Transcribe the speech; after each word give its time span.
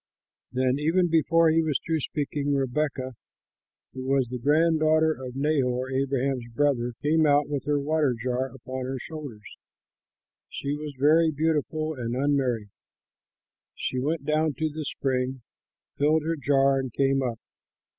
Then 0.51 0.79
even 0.79 1.09
before 1.09 1.51
he 1.51 1.61
was 1.61 1.79
through 1.85 1.99
speaking, 1.99 2.55
Rebekah, 2.55 3.11
who 3.93 4.03
was 4.03 4.27
the 4.29 4.39
grand 4.39 4.79
daughter 4.79 5.13
of 5.13 5.35
Nahor, 5.35 5.91
Abraham's 5.91 6.47
brother, 6.55 6.93
came 7.03 7.27
out 7.27 7.47
with 7.47 7.65
her 7.65 7.79
water 7.79 8.15
jar 8.19 8.47
upon 8.47 8.85
her 8.85 8.97
shoulder. 8.97 9.39
She 10.49 10.75
was 10.75 10.95
very 10.97 11.29
beautiful 11.29 11.93
and 11.93 12.15
unmarried. 12.15 12.71
She 13.75 13.99
went 13.99 14.25
down 14.25 14.55
to 14.55 14.69
the 14.71 14.85
spring, 14.85 15.43
filled 15.99 16.23
her 16.23 16.35
jar, 16.35 16.79
and 16.79 16.91
came 16.91 17.21
up. 17.21 17.39